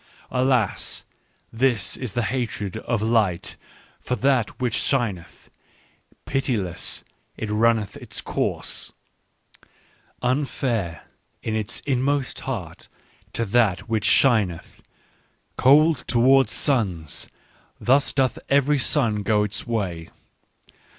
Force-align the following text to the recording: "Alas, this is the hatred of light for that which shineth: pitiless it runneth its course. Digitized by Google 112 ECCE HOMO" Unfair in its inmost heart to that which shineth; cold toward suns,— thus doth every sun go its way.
"Alas, 0.31 1.03
this 1.53 1.95
is 1.95 2.13
the 2.13 2.23
hatred 2.23 2.75
of 2.77 3.03
light 3.03 3.55
for 3.99 4.15
that 4.15 4.59
which 4.59 4.73
shineth: 4.73 5.51
pitiless 6.25 7.03
it 7.37 7.51
runneth 7.51 7.97
its 7.97 8.19
course. 8.19 8.93
Digitized 9.53 9.61
by 9.61 9.61
Google 9.61 10.29
112 10.29 10.73
ECCE 10.73 10.87
HOMO" 10.87 10.91
Unfair 10.91 11.07
in 11.43 11.55
its 11.55 11.79
inmost 11.81 12.39
heart 12.39 12.87
to 13.33 13.45
that 13.45 13.79
which 13.87 14.05
shineth; 14.05 14.81
cold 15.55 15.97
toward 16.07 16.49
suns,— 16.49 17.29
thus 17.79 18.11
doth 18.11 18.39
every 18.49 18.79
sun 18.79 19.21
go 19.21 19.43
its 19.43 19.67
way. 19.67 20.09